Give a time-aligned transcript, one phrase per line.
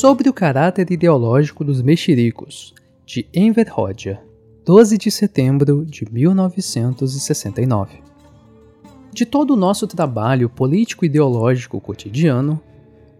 [0.00, 2.74] sobre o caráter ideológico dos mexericos,
[3.04, 4.18] de Enver Hoxha,
[4.64, 7.98] 12 de setembro de 1969.
[9.12, 12.58] De todo o nosso trabalho político-ideológico cotidiano,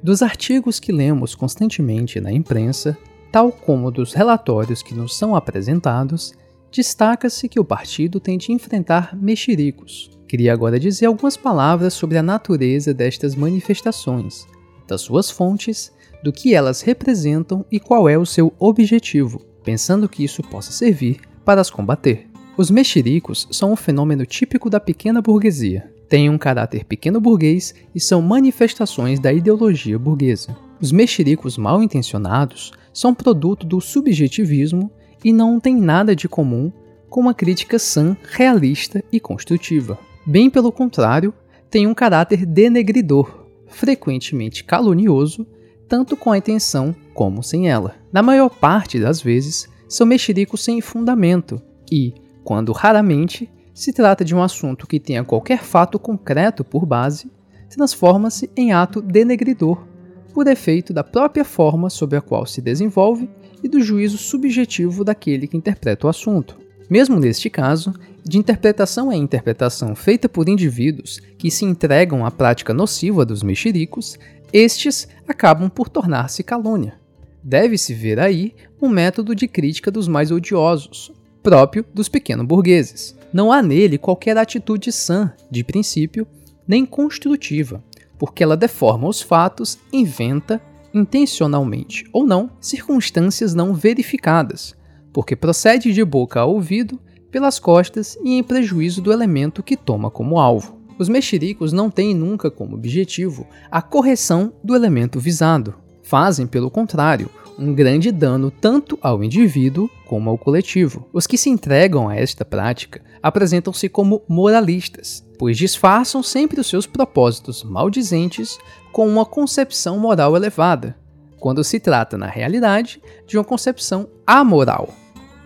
[0.00, 2.96] dos artigos que lemos constantemente na imprensa,
[3.32, 6.32] tal como dos relatórios que nos são apresentados,
[6.70, 10.16] destaca-se que o partido tem de enfrentar mexericos.
[10.28, 14.46] Queria agora dizer algumas palavras sobre a natureza destas manifestações,
[14.86, 20.24] das suas fontes, do que elas representam e qual é o seu objetivo, pensando que
[20.24, 22.26] isso possa servir para as combater.
[22.56, 25.90] Os mexericos são um fenômeno típico da pequena burguesia.
[26.08, 30.56] Têm um caráter pequeno burguês e são manifestações da ideologia burguesa.
[30.80, 34.90] Os mexericos mal intencionados são produto do subjetivismo
[35.22, 36.72] e não têm nada de comum
[37.08, 39.98] com uma crítica sã, realista e construtiva.
[40.26, 41.32] Bem pelo contrário,
[41.70, 45.46] têm um caráter denegridor, frequentemente calunioso,
[45.88, 47.94] tanto com a intenção como sem ela.
[48.12, 54.34] Na maior parte das vezes, são mexericos sem fundamento e, quando raramente se trata de
[54.34, 57.30] um assunto que tenha qualquer fato concreto por base,
[57.70, 59.86] transforma-se em ato denegridor,
[60.34, 63.28] por efeito da própria forma sob a qual se desenvolve
[63.62, 66.56] e do juízo subjetivo daquele que interpreta o assunto.
[66.88, 67.92] Mesmo neste caso,
[68.24, 74.18] de interpretação em interpretação feita por indivíduos que se entregam à prática nociva dos mexericos,
[74.52, 76.94] estes acabam por tornar-se calúnia.
[77.42, 83.16] Deve-se ver aí um método de crítica dos mais odiosos, próprio dos pequenos burgueses.
[83.32, 86.26] Não há nele qualquer atitude sã, de princípio,
[86.66, 87.82] nem construtiva,
[88.18, 90.60] porque ela deforma os fatos, inventa,
[90.92, 94.74] intencionalmente ou não, circunstâncias não verificadas,
[95.12, 96.98] porque procede de boca a ouvido,
[97.30, 100.77] pelas costas e em prejuízo do elemento que toma como alvo.
[100.98, 105.74] Os mexericos não têm nunca como objetivo a correção do elemento visado.
[106.02, 111.06] Fazem, pelo contrário, um grande dano tanto ao indivíduo como ao coletivo.
[111.12, 116.86] Os que se entregam a esta prática apresentam-se como moralistas, pois disfarçam sempre os seus
[116.86, 118.58] propósitos maldizentes
[118.92, 120.96] com uma concepção moral elevada,
[121.38, 124.92] quando se trata, na realidade, de uma concepção amoral,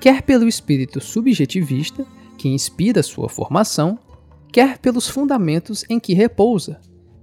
[0.00, 2.06] quer pelo espírito subjetivista
[2.38, 3.98] que inspira sua formação,
[4.52, 6.78] quer pelos fundamentos em que repousa,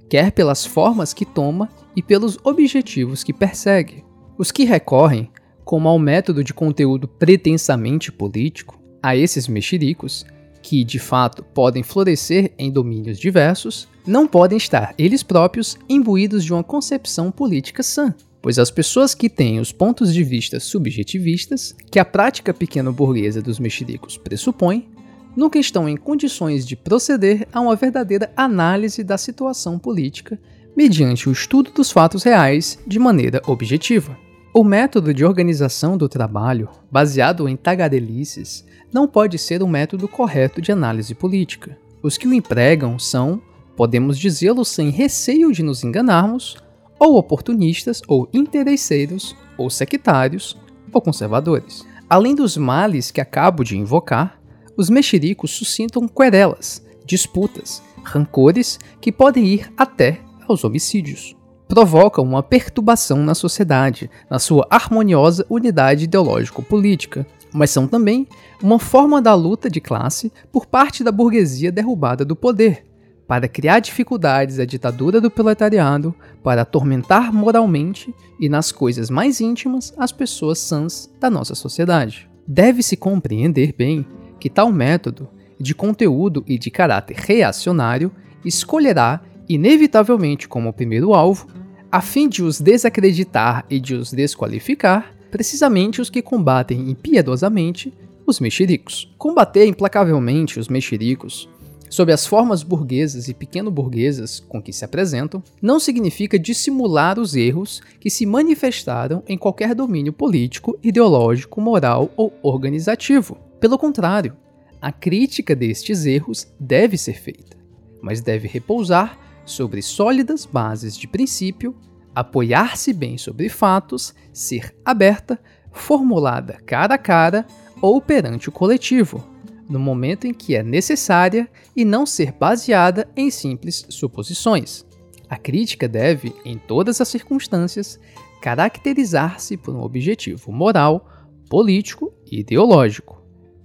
[0.09, 4.03] quer pelas formas que toma e pelos objetivos que persegue.
[4.35, 5.29] Os que recorrem,
[5.63, 10.25] como ao método de conteúdo pretensamente político, a esses mexericos,
[10.63, 16.51] que de fato podem florescer em domínios diversos, não podem estar eles próprios imbuídos de
[16.51, 21.99] uma concepção política sã, pois as pessoas que têm os pontos de vista subjetivistas, que
[21.99, 24.89] a prática pequeno-burguesa dos mexericos pressupõe,
[25.35, 30.39] nunca estão em condições de proceder a uma verdadeira análise da situação política
[30.75, 34.17] mediante o estudo dos fatos reais de maneira objetiva.
[34.53, 40.61] O método de organização do trabalho, baseado em tagarelices, não pode ser um método correto
[40.61, 41.77] de análise política.
[42.01, 43.41] Os que o empregam são,
[43.75, 46.57] podemos dizê-lo sem receio de nos enganarmos,
[46.97, 50.57] ou oportunistas, ou interesseiros, ou sectários,
[50.91, 51.85] ou conservadores.
[52.09, 54.38] Além dos males que acabo de invocar,
[54.79, 61.35] os mexericos suscitam querelas, disputas, rancores que podem ir até aos homicídios.
[61.67, 68.25] Provocam uma perturbação na sociedade, na sua harmoniosa unidade ideológico-política, mas são também
[68.63, 72.85] uma forma da luta de classe por parte da burguesia derrubada do poder,
[73.27, 79.93] para criar dificuldades à ditadura do proletariado, para atormentar moralmente e nas coisas mais íntimas
[79.97, 82.29] as pessoas sãs da nossa sociedade.
[82.47, 84.05] Deve-se compreender bem
[84.39, 85.29] que tal método,
[85.59, 88.11] de conteúdo e de caráter reacionário,
[88.45, 91.47] escolherá inevitavelmente como primeiro alvo,
[91.91, 97.93] a fim de os desacreditar e de os desqualificar, precisamente os que combatem impiedosamente
[98.25, 99.11] os mexericos.
[99.17, 101.49] Combater implacavelmente os mexericos,
[101.89, 107.81] sob as formas burguesas e pequeno-burguesas com que se apresentam, não significa dissimular os erros
[107.99, 113.48] que se manifestaram em qualquer domínio político, ideológico, moral ou organizativo.
[113.59, 114.37] Pelo contrário,
[114.81, 117.57] a crítica destes erros deve ser feita,
[118.01, 121.75] mas deve repousar sobre sólidas bases de princípio,
[122.15, 125.37] apoiar-se bem sobre fatos, ser aberta,
[125.71, 127.45] formulada cara a cara
[127.81, 129.27] ou perante o coletivo,
[129.69, 134.85] no momento em que é necessária e não ser baseada em simples suposições.
[135.29, 137.99] A crítica deve, em todas as circunstâncias,
[138.41, 141.07] caracterizar-se por um objetivo moral,
[141.49, 143.18] político e ideológico,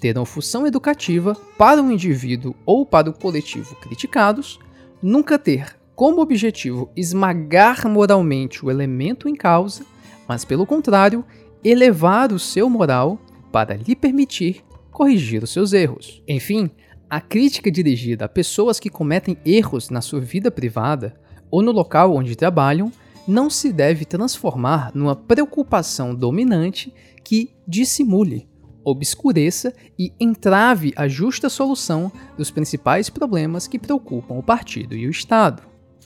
[0.05, 4.59] ter uma função educativa para o indivíduo ou para o coletivo criticados,
[5.03, 9.83] nunca ter como objetivo esmagar moralmente o elemento em causa,
[10.29, 11.25] mas pelo contrário,
[11.65, 13.19] elevar o seu moral
[13.51, 16.23] para lhe permitir corrigir os seus erros.
[16.29, 16.69] Enfim,
[17.09, 21.15] a crítica dirigida a pessoas que cometem erros na sua vida privada
[21.51, 22.93] ou no local onde trabalham
[23.27, 26.93] não se deve transformar numa preocupação dominante
[27.25, 28.47] que dissimule,
[28.85, 35.11] obscureça e entrave a justa solução dos principais problemas que preocupam o partido e o
[35.11, 35.63] Estado.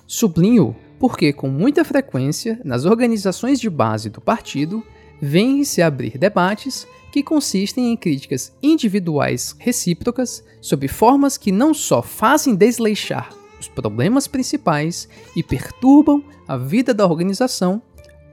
[0.06, 4.82] Sublinho porque, com muita frequência, nas organizações de base do partido,
[5.20, 12.54] vêm-se abrir debates que consistem em críticas individuais recíprocas sobre formas que não só fazem
[12.54, 17.82] desleixar os problemas principais e perturbam a vida da organização,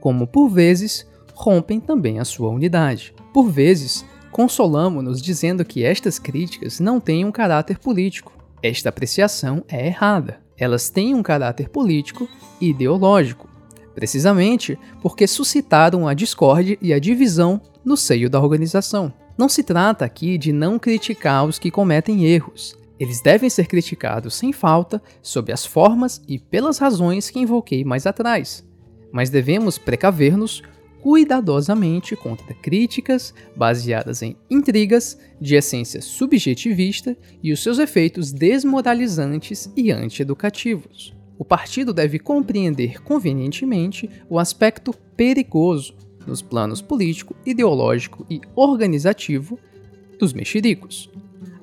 [0.00, 3.14] como por vezes rompem também a sua unidade.
[3.32, 4.04] Por vezes,
[4.36, 8.30] consolamos-nos dizendo que estas críticas não têm um caráter político.
[8.62, 10.42] Esta apreciação é errada.
[10.58, 12.28] Elas têm um caráter político
[12.60, 13.48] e ideológico,
[13.94, 19.10] precisamente porque suscitaram a discórdia e a divisão no seio da organização.
[19.38, 24.34] Não se trata aqui de não criticar os que cometem erros, eles devem ser criticados
[24.34, 28.62] sem falta sob as formas e pelas razões que invoquei mais atrás,
[29.10, 30.62] mas devemos precaver-nos
[31.06, 39.92] cuidadosamente contra críticas baseadas em intrigas de essência subjetivista e os seus efeitos desmoralizantes e
[39.92, 41.14] antieducativos.
[41.38, 45.94] O partido deve compreender convenientemente o aspecto perigoso
[46.26, 49.60] nos planos político, ideológico e organizativo
[50.18, 51.08] dos mexericos,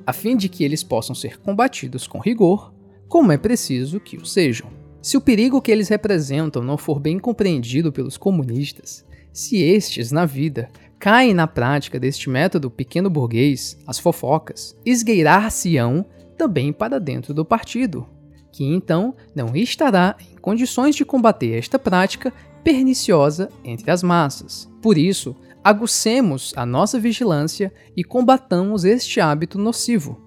[0.08, 2.74] a fim de que eles possam ser combatidos com rigor,
[3.10, 4.72] como é preciso que o sejam.
[5.02, 10.26] Se o perigo que eles representam não for bem compreendido pelos comunistas, se estes, na
[10.26, 10.70] vida,
[11.00, 16.06] caem na prática deste método pequeno burguês, as fofocas, esgueirar-se-ão
[16.38, 18.08] também para dentro do partido,
[18.52, 22.32] que então não estará em condições de combater esta prática
[22.64, 24.70] perniciosa entre as massas.
[24.82, 30.22] Por isso, agucemos a nossa vigilância e combatamos este hábito nocivo,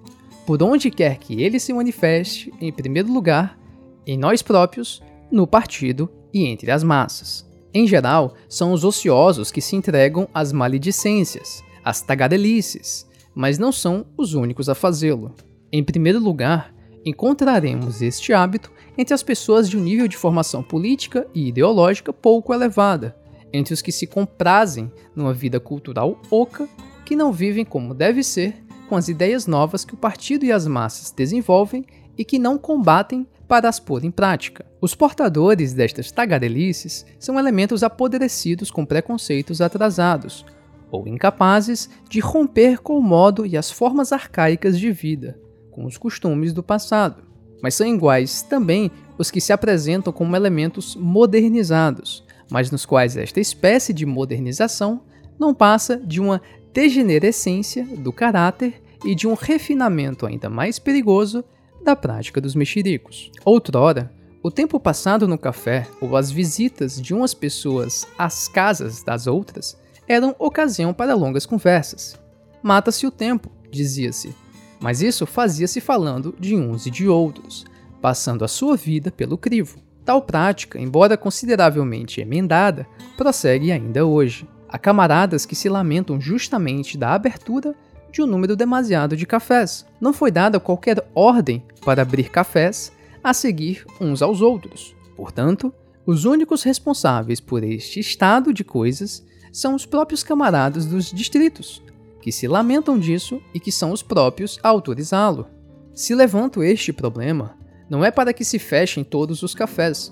[0.45, 3.59] por onde quer que ele se manifeste, em primeiro lugar,
[4.07, 7.47] em nós próprios, no partido e entre as massas.
[7.79, 14.07] Em geral, são os ociosos que se entregam às maledicências, às tagadelices, mas não são
[14.17, 15.35] os únicos a fazê-lo.
[15.71, 16.75] Em primeiro lugar,
[17.05, 22.55] encontraremos este hábito entre as pessoas de um nível de formação política e ideológica pouco
[22.55, 23.15] elevada,
[23.53, 26.67] entre os que se comprazem numa vida cultural oca,
[27.05, 28.55] que não vivem como deve ser,
[28.89, 31.85] com as ideias novas que o partido e as massas desenvolvem
[32.17, 34.65] e que não combatem para as pôr em prática.
[34.81, 40.45] Os portadores destas tagarelices são elementos apodrecidos com preconceitos atrasados,
[40.91, 45.39] ou incapazes de romper com o modo e as formas arcaicas de vida,
[45.71, 47.25] com os costumes do passado.
[47.63, 53.41] Mas são iguais também os que se apresentam como elementos modernizados, mas nos quais esta
[53.41, 55.03] espécie de modernização
[55.39, 56.41] não passa de uma
[56.73, 61.45] degenerescência do caráter e de um refinamento ainda mais perigoso
[61.87, 63.31] da prática dos mexericos.
[63.45, 64.13] Outrora,
[64.43, 69.79] o tempo passado no café ou as visitas de umas pessoas às casas das outras
[70.09, 72.21] eram ocasião para longas conversas.
[72.61, 74.35] Mata-se o tempo, dizia-se,
[74.81, 77.65] mas isso fazia-se falando de uns e de outros,
[78.03, 79.79] passando a sua vida pelo crivo.
[80.05, 82.85] Tal prática, embora consideravelmente emendada,
[83.17, 84.49] prossegue ainda hoje.
[84.69, 87.77] Há camaradas que se lamentam justamente da abertura
[88.17, 89.85] de um número demasiado de cafés.
[90.01, 92.91] Não foi dada qualquer ordem para abrir cafés
[93.23, 94.97] a seguir uns aos outros.
[95.15, 95.71] Portanto,
[96.07, 101.83] os únicos responsáveis por este estado de coisas são os próprios camaradas dos distritos,
[102.23, 105.47] que se lamentam disso e que são os próprios a autorizá-lo.
[105.93, 107.55] Se levanto este problema,
[107.89, 110.11] não é para que se fechem todos os cafés,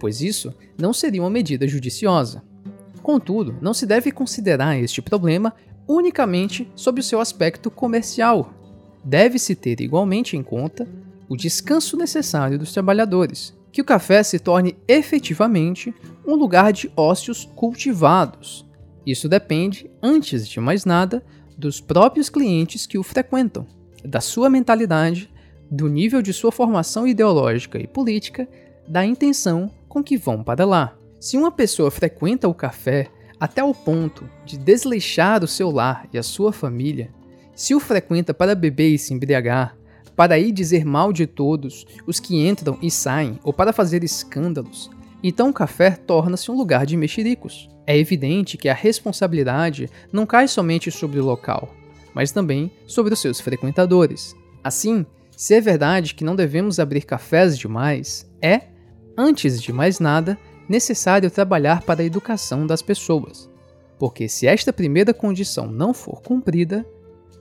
[0.00, 2.42] pois isso não seria uma medida judiciosa.
[3.00, 5.54] Contudo, não se deve considerar este problema
[5.86, 8.52] unicamente sob o seu aspecto comercial.
[9.04, 10.88] Deve-se ter igualmente em conta
[11.28, 15.94] o descanso necessário dos trabalhadores, que o café se torne efetivamente
[16.26, 18.64] um lugar de ócios cultivados.
[19.06, 21.24] Isso depende, antes de mais nada,
[21.56, 23.66] dos próprios clientes que o frequentam,
[24.04, 25.30] da sua mentalidade
[25.70, 28.48] do nível de sua formação ideológica e política,
[28.86, 30.96] da intenção com que vão para lá.
[31.18, 36.18] Se uma pessoa frequenta o café até o ponto de desleixar o seu lar e
[36.18, 37.10] a sua família,
[37.54, 39.76] se o frequenta para beber e se embriagar,
[40.16, 44.90] para ir dizer mal de todos os que entram e saem ou para fazer escândalos,
[45.22, 47.68] então o café torna-se um lugar de mexericos.
[47.86, 51.74] É evidente que a responsabilidade não cai somente sobre o local,
[52.14, 54.34] mas também sobre os seus frequentadores.
[54.62, 55.04] Assim,
[55.36, 58.74] se é verdade que não devemos abrir cafés demais, é,
[59.16, 60.36] Antes de mais nada,
[60.68, 63.48] necessário trabalhar para a educação das pessoas,
[63.98, 66.86] porque se esta primeira condição não for cumprida,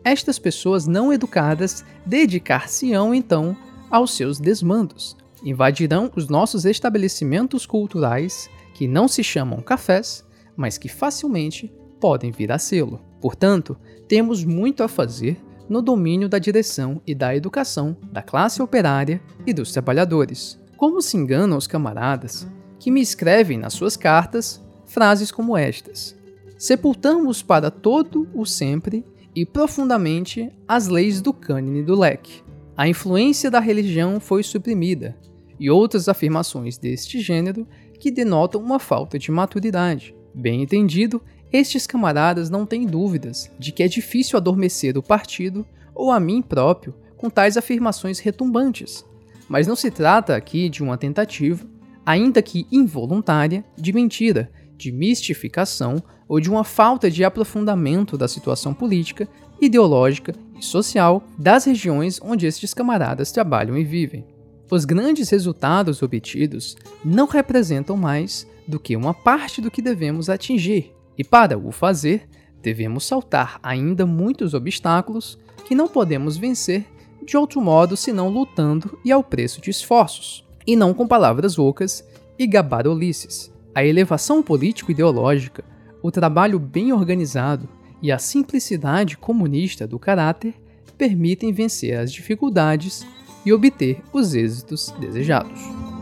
[0.03, 3.55] estas pessoas não educadas dedicar-se-ão então
[3.89, 10.25] aos seus desmandos, invadirão os nossos estabelecimentos culturais, que não se chamam cafés,
[10.55, 12.99] mas que facilmente podem vir a sê-lo.
[13.21, 13.77] Portanto,
[14.07, 19.53] temos muito a fazer no domínio da direção e da educação da classe operária e
[19.53, 20.59] dos trabalhadores.
[20.75, 22.47] Como se enganam os camaradas
[22.83, 26.13] que me escrevem nas suas cartas frases como estas:
[26.57, 32.43] Sepultamos para todo o sempre e profundamente as leis do cânone do leque.
[32.75, 35.17] A influência da religião foi suprimida,
[35.57, 37.65] e outras afirmações deste gênero
[37.97, 40.13] que denotam uma falta de maturidade.
[40.35, 41.21] Bem entendido,
[41.53, 46.41] estes camaradas não têm dúvidas de que é difícil adormecer o partido ou a mim
[46.41, 49.05] próprio com tais afirmações retumbantes,
[49.47, 51.65] mas não se trata aqui de uma tentativa,
[52.05, 58.73] ainda que involuntária, de mentira, de mistificação ou de uma falta de aprofundamento da situação
[58.73, 59.27] política,
[59.61, 64.25] ideológica e social das regiões onde estes camaradas trabalham e vivem.
[64.69, 70.91] Os grandes resultados obtidos não representam mais do que uma parte do que devemos atingir,
[71.17, 72.27] e para o fazer,
[72.61, 76.85] devemos saltar ainda muitos obstáculos que não podemos vencer
[77.25, 82.03] de outro modo senão lutando e ao preço de esforços, e não com palavras ocas
[82.37, 83.51] e gabarolices.
[83.75, 85.63] A elevação político-ideológica,
[86.01, 87.67] o trabalho bem organizado
[88.01, 90.53] e a simplicidade comunista do caráter
[90.97, 93.05] permitem vencer as dificuldades
[93.45, 95.92] e obter os êxitos desejados.